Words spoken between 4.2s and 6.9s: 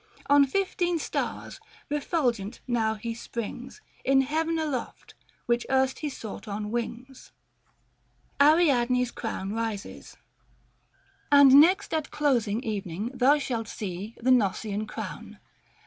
heaven aloft which erst he sought on